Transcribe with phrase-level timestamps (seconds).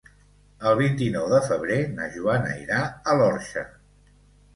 [0.69, 3.65] El vint-i-nou de febrer na Joana irà a l'Orxa.